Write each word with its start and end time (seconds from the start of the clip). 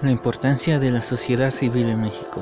La 0.00 0.12
importancia 0.12 0.78
de 0.78 0.92
la 0.92 1.02
sociedad 1.02 1.50
civil 1.50 1.88
en 1.88 2.00
México. 2.00 2.40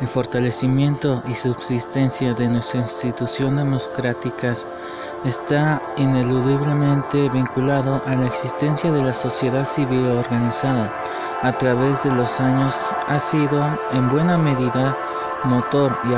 El 0.00 0.06
fortalecimiento 0.06 1.20
y 1.26 1.34
subsistencia 1.34 2.34
de 2.34 2.46
nuestras 2.46 2.84
instituciones 2.84 3.64
democráticas 3.64 4.64
está 5.24 5.82
ineludiblemente 5.96 7.28
vinculado 7.30 8.00
a 8.06 8.14
la 8.14 8.26
existencia 8.26 8.92
de 8.92 9.02
la 9.02 9.12
sociedad 9.12 9.64
civil 9.64 10.06
organizada. 10.06 10.88
A 11.42 11.50
través 11.58 12.00
de 12.04 12.12
los 12.12 12.38
años 12.38 12.76
ha 13.08 13.18
sido 13.18 13.66
en 13.92 14.08
buena 14.08 14.38
medida 14.38 14.96
motor 15.42 15.96
y 16.04 16.14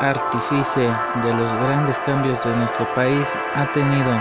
artífice 0.00 0.90
de 1.22 1.34
los 1.34 1.52
grandes 1.60 1.98
cambios 2.06 2.42
de 2.42 2.56
nuestro 2.56 2.86
país. 2.94 3.28
Ha 3.54 3.70
tenido 3.74 4.18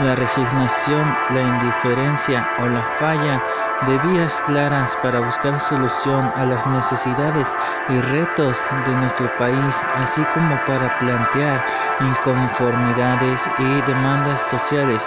la 0.00 0.16
resignación, 0.16 1.14
la 1.30 1.42
indiferencia 1.42 2.44
o 2.58 2.66
la 2.66 2.82
falla 2.98 3.40
de 3.86 3.98
vías 3.98 4.40
claras 4.46 4.96
para 5.02 5.20
buscar 5.20 5.60
solución 5.60 6.30
a 6.36 6.44
las 6.44 6.66
necesidades 6.66 7.48
y 7.88 8.00
retos 8.00 8.56
de 8.86 8.92
nuestro 8.94 9.26
país, 9.38 9.76
así 9.96 10.22
como 10.34 10.56
para 10.66 10.88
plantear 10.98 11.62
inconformidades 12.00 13.42
y 13.58 13.80
demandas 13.82 14.40
sociales. 14.42 15.02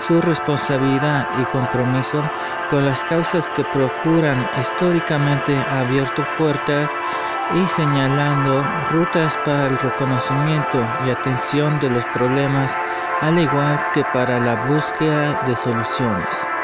Su 0.00 0.20
responsabilidad 0.20 1.26
y 1.38 1.44
compromiso 1.46 2.22
con 2.70 2.86
las 2.86 3.02
causas 3.04 3.48
que 3.48 3.64
procuran 3.64 4.48
históricamente 4.58 5.60
abierto 5.70 6.24
puertas 6.38 6.90
y 7.54 7.66
señalando 7.66 8.64
rutas 8.92 9.36
para 9.44 9.66
el 9.66 9.78
reconocimiento 9.78 10.86
y 11.04 11.10
atención 11.10 11.78
de 11.80 11.90
los 11.90 12.04
problemas, 12.06 12.76
al 13.20 13.38
igual 13.38 13.78
que 13.92 14.04
para 14.04 14.38
la 14.38 14.54
búsqueda 14.66 15.42
de 15.46 15.56
soluciones. 15.56 16.59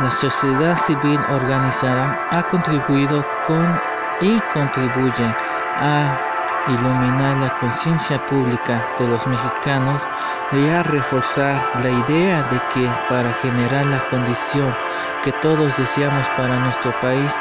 La 0.00 0.10
sociedad 0.10 0.76
civil 0.86 1.20
organizada 1.30 2.26
ha 2.32 2.42
contribuido 2.42 3.24
con 3.46 3.80
y 4.20 4.40
contribuye 4.52 5.36
a 5.76 6.18
iluminar 6.66 7.36
la 7.36 7.50
conciencia 7.60 8.18
pública 8.26 8.84
de 8.98 9.06
los 9.06 9.24
mexicanos 9.28 10.02
y 10.50 10.68
a 10.68 10.82
reforzar 10.82 11.60
la 11.82 11.90
idea 11.90 12.42
de 12.42 12.60
que 12.72 12.90
para 13.08 13.32
generar 13.34 13.86
la 13.86 14.00
condición 14.10 14.74
que 15.22 15.32
todos 15.32 15.76
deseamos 15.76 16.26
para 16.36 16.58
nuestro 16.58 16.92
país 17.00 17.32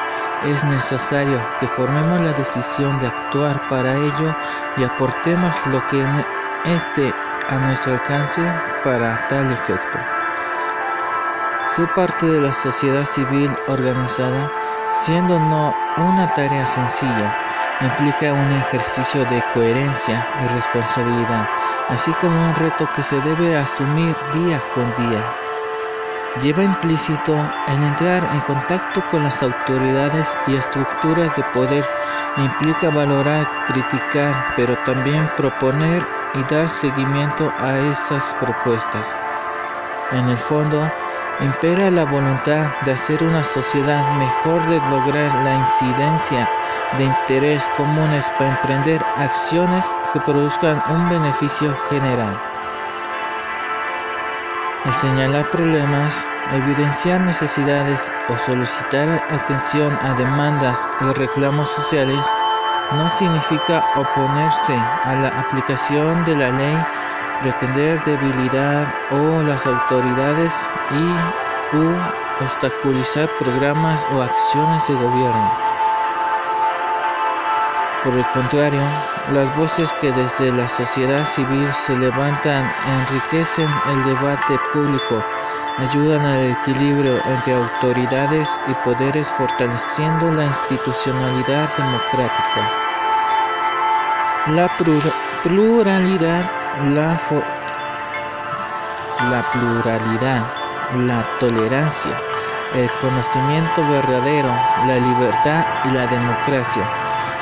es 0.46 0.64
necesario 0.64 1.42
que 1.60 1.68
formemos 1.68 2.22
la 2.22 2.34
decisión 2.34 3.00
de 3.00 3.08
actuar 3.08 3.60
para 3.68 3.96
ello 3.98 4.36
y 4.78 4.84
aportemos 4.84 5.56
lo 5.68 5.82
que 5.88 6.06
esté 6.66 7.14
a 7.48 7.56
nuestro 7.58 7.94
alcance 7.94 8.54
para 8.84 9.26
tal 9.28 9.52
efecto. 9.52 10.23
Ser 11.76 11.88
parte 11.96 12.28
de 12.28 12.40
la 12.40 12.54
sociedad 12.54 13.04
civil 13.04 13.52
organizada, 13.68 14.52
siendo 15.02 15.40
no 15.40 15.74
una 15.98 16.32
tarea 16.36 16.68
sencilla, 16.68 17.36
implica 17.82 18.32
un 18.32 18.52
ejercicio 18.58 19.26
de 19.26 19.44
coherencia 19.56 20.24
y 20.44 20.48
responsabilidad, 20.54 21.50
así 21.90 22.12
como 22.22 22.40
un 22.40 22.54
reto 22.54 22.88
que 22.96 23.02
se 23.02 23.20
debe 23.22 23.58
asumir 23.58 24.16
día 24.36 24.62
con 24.76 24.86
día. 24.98 25.24
Lleva 26.44 26.64
implícito 26.64 27.36
el 27.68 27.84
entrar 27.84 28.24
en 28.32 28.42
contacto 28.42 29.04
con 29.10 29.24
las 29.24 29.42
autoridades 29.42 30.28
y 30.46 30.56
estructuras 30.56 31.36
de 31.36 31.44
poder, 31.56 31.84
implica 32.38 32.92
valorar, 32.92 33.48
criticar, 33.66 34.54
pero 34.56 34.78
también 34.86 35.28
proponer 35.38 36.06
y 36.36 36.54
dar 36.54 36.70
seguimiento 36.70 37.52
a 37.58 37.80
esas 37.80 38.32
propuestas. 38.40 39.08
En 40.12 40.30
el 40.30 40.38
fondo, 40.38 40.88
impera 41.42 41.90
la 41.92 42.06
voluntad 42.06 42.68
de 42.86 42.92
hacer 42.94 43.24
una 43.24 43.44
sociedad 43.44 44.04
mejor, 44.18 44.62
de 44.68 44.78
lograr 44.90 45.34
la 45.44 45.56
incidencia 45.56 46.48
de 46.98 47.06
interés 47.06 47.64
comunes 47.76 48.30
para 48.38 48.52
emprender 48.52 49.02
acciones 49.18 49.86
que 50.14 50.20
produzcan 50.22 50.82
un 50.90 51.10
beneficio 51.10 51.76
general. 51.90 52.38
Al 54.86 54.94
señalar 54.96 55.46
problemas, 55.50 56.24
evidenciar 56.54 57.22
necesidades 57.22 58.12
o 58.30 58.38
solicitar 58.38 59.10
atención 59.32 59.98
a 60.04 60.14
demandas 60.16 60.78
y 61.02 61.06
reclamos 61.14 61.70
sociales 61.70 62.20
no 62.92 63.10
significa 63.10 63.84
oponerse 63.96 64.76
a 64.76 65.16
la 65.22 65.30
aplicación 65.40 66.24
de 66.26 66.36
la 66.36 66.50
ley 66.52 66.78
pretender 67.44 68.02
debilitar 68.06 68.88
o 69.12 69.44
las 69.44 69.66
autoridades 69.66 70.54
y 70.92 71.76
u 71.76 71.98
obstaculizar 72.40 73.30
programas 73.38 74.06
o 74.14 74.22
acciones 74.22 74.88
de 74.88 74.94
gobierno. 74.96 75.52
Por 78.04 78.18
el 78.18 78.26
contrario, 78.34 78.82
las 79.34 79.56
voces 79.58 79.92
que 80.02 80.12
desde 80.12 80.52
la 80.52 80.68
sociedad 80.68 81.26
civil 81.26 81.70
se 81.86 81.96
levantan 81.96 82.66
enriquecen 82.88 83.70
el 83.88 84.04
debate 84.06 84.60
público, 84.72 85.24
ayudan 85.78 86.26
al 86.26 86.52
equilibrio 86.52 87.20
entre 87.26 87.56
autoridades 87.56 88.50
y 88.68 88.74
poderes 88.86 89.28
fortaleciendo 89.30 90.32
la 90.32 90.46
institucionalidad 90.46 91.70
democrática. 91.78 92.72
La 94.48 94.70
pluralidad 95.44 96.63
la, 96.82 97.20
la 99.30 99.44
pluralidad, 99.52 100.44
la 100.96 101.26
tolerancia, 101.40 102.18
el 102.74 102.90
conocimiento 103.02 103.88
verdadero, 103.88 104.54
la 104.86 104.98
libertad 104.98 105.66
y 105.86 105.92
la 105.92 106.08
democracia 106.08 106.90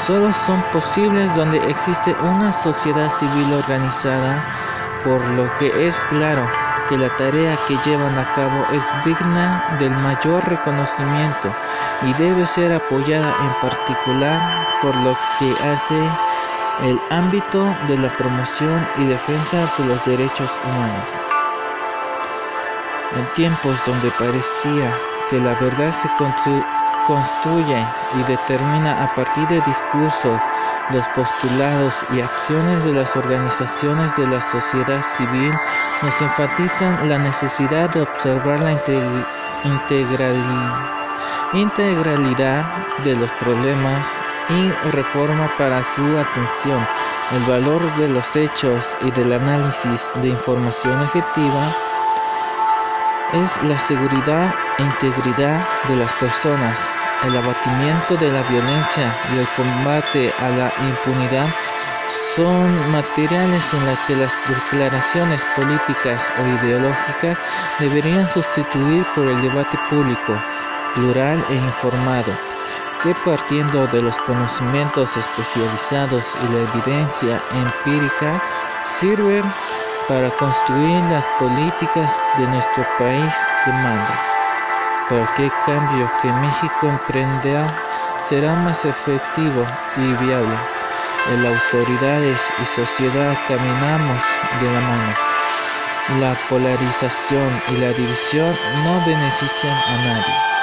solo 0.02 0.32
son 0.34 0.64
posibles 0.74 1.34
donde 1.36 1.70
existe 1.70 2.16
una 2.22 2.52
sociedad 2.52 3.10
civil 3.10 3.54
organizada, 3.54 4.44
por 5.04 5.22
lo 5.30 5.54
que 5.60 5.88
es 5.88 6.00
claro 6.10 6.48
que 6.90 6.98
la 6.98 7.10
tarea 7.10 7.58
que 7.68 7.78
llevan 7.78 8.18
a 8.18 8.26
cabo 8.34 8.66
es 8.72 8.84
digna 9.06 9.64
del 9.80 9.92
mayor 9.92 10.48
reconocimiento 10.50 11.56
y 12.02 12.14
debe 12.14 12.48
ser 12.48 12.74
apoyada 12.74 13.36
en 13.40 13.54
particular 13.62 14.42
por 14.82 14.96
lo 14.96 15.16
que 15.38 15.56
hace 15.64 16.12
el 16.82 17.00
ámbito 17.12 17.64
de 17.88 17.98
la 17.98 18.10
promoción 18.18 18.88
y 18.98 19.06
defensa 19.06 19.72
de 19.78 19.86
los 19.86 20.04
derechos 20.06 20.50
humanos. 20.66 21.10
En 23.16 23.34
tiempos 23.34 23.78
donde 23.86 24.10
parecía 24.12 24.92
que 25.30 25.40
la 25.40 25.54
verdad 25.56 25.92
se 25.92 26.10
construye 27.06 27.86
y 28.16 28.24
determina 28.24 29.04
a 29.04 29.16
partir 29.16 29.48
de 29.48 29.62
discursos, 29.62 30.40
los 30.90 31.06
postulados 31.16 31.94
y 32.14 32.20
acciones 32.20 32.84
de 32.84 32.94
las 32.94 33.16
organizaciones 33.16 34.16
de 34.18 34.28
la 34.28 34.42
sociedad 34.42 35.02
civil, 35.18 35.54
nos 36.02 36.20
enfatizan 36.22 37.08
la 37.08 37.20
necesidad 37.20 37.90
de 37.92 38.02
observar 38.02 38.60
la 38.60 38.72
integralidad 41.54 42.66
de 43.04 43.16
los 43.16 43.30
problemas 43.40 44.08
y 44.50 44.72
reforma 44.92 45.50
para 45.58 45.84
su 45.84 46.02
atención, 46.18 46.86
el 47.32 47.44
valor 47.44 47.82
de 47.96 48.10
los 48.10 48.36
hechos 48.36 48.96
y 49.02 49.12
del 49.12 49.34
análisis 49.34 50.12
de 50.22 50.30
información 50.30 51.02
objetiva 51.02 51.68
es 53.34 53.64
la 53.64 53.78
seguridad 53.80 54.54
e 54.78 54.84
integridad 54.84 55.62
de 55.88 55.96
las 55.96 56.12
personas, 56.14 56.80
el 57.24 57.38
abatimiento 57.38 58.18
de 58.18 58.32
la 58.32 58.44
violencia 58.44 59.16
y 59.34 59.40
el 59.40 59.48
combate 59.56 60.34
a 60.40 60.50
la 60.50 60.72
impunidad 60.88 61.48
son 62.36 62.92
materiales 62.92 63.74
en 63.74 63.86
las 63.86 64.00
que 64.00 64.16
las 64.16 64.34
declaraciones 64.48 65.46
políticas 65.56 66.22
o 66.40 66.66
ideológicas 66.66 67.38
deberían 67.80 68.28
sustituir 68.28 69.06
por 69.16 69.28
el 69.28 69.42
debate 69.42 69.78
público, 69.90 70.42
plural 70.96 71.44
e 71.50 71.56
informado 71.56 72.51
que 73.04 73.16
partiendo 73.26 73.88
de 73.88 74.02
los 74.02 74.18
conocimientos 74.20 75.18
especializados 75.18 76.24
y 76.44 76.54
la 76.54 76.60
evidencia 76.60 77.42
empírica 77.52 78.42
sirven 78.86 79.44
para 80.08 80.30
construir 80.32 81.04
las 81.06 81.26
políticas 81.40 82.12
de 82.38 82.48
nuestro 82.48 82.86
país 83.00 83.34
demanda. 83.66 84.32
El 85.12 85.52
cambio 85.66 86.10
que 86.22 86.32
México 86.32 86.88
emprenda 86.88 87.68
será 88.30 88.56
más 88.56 88.86
efectivo 88.86 89.66
y 89.98 90.14
viable. 90.24 90.56
En 91.34 91.46
autoridades 91.46 92.42
y 92.62 92.66
sociedad 92.66 93.38
caminamos 93.48 94.22
de 94.62 94.72
la 94.72 94.80
mano. 94.80 95.14
La 96.20 96.36
polarización 96.48 97.62
y 97.70 97.78
la 97.78 97.90
división 97.90 98.56
no 98.86 99.06
benefician 99.06 99.76
a 99.76 99.96
nadie. 100.08 100.61